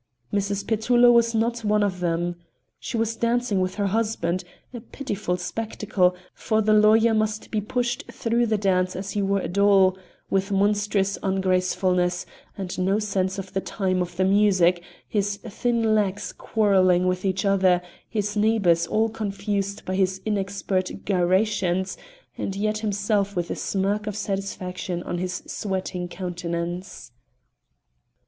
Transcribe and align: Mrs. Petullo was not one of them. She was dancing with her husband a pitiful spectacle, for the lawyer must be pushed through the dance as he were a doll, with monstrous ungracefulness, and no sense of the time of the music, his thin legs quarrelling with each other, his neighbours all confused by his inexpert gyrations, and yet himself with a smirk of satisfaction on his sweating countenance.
Mrs. 0.33 0.65
Petullo 0.65 1.11
was 1.11 1.35
not 1.35 1.63
one 1.63 1.83
of 1.83 1.99
them. 1.99 2.35
She 2.79 2.97
was 2.97 3.15
dancing 3.15 3.61
with 3.61 3.75
her 3.75 3.85
husband 3.85 4.43
a 4.73 4.79
pitiful 4.81 5.37
spectacle, 5.37 6.15
for 6.33 6.59
the 6.59 6.73
lawyer 6.73 7.13
must 7.13 7.51
be 7.51 7.61
pushed 7.61 8.11
through 8.11 8.47
the 8.47 8.57
dance 8.57 8.95
as 8.95 9.11
he 9.11 9.21
were 9.21 9.41
a 9.41 9.47
doll, 9.47 9.95
with 10.27 10.51
monstrous 10.51 11.19
ungracefulness, 11.21 12.25
and 12.57 12.79
no 12.79 12.97
sense 12.97 13.37
of 13.37 13.53
the 13.53 13.61
time 13.61 14.01
of 14.01 14.17
the 14.17 14.23
music, 14.25 14.81
his 15.07 15.37
thin 15.37 15.93
legs 15.93 16.33
quarrelling 16.33 17.05
with 17.05 17.23
each 17.23 17.45
other, 17.45 17.79
his 18.09 18.35
neighbours 18.35 18.87
all 18.87 19.07
confused 19.07 19.85
by 19.85 19.93
his 19.93 20.19
inexpert 20.25 20.89
gyrations, 21.05 21.95
and 22.39 22.55
yet 22.55 22.79
himself 22.79 23.35
with 23.35 23.51
a 23.51 23.55
smirk 23.55 24.07
of 24.07 24.15
satisfaction 24.17 25.03
on 25.03 25.19
his 25.19 25.43
sweating 25.45 26.07
countenance. 26.07 27.11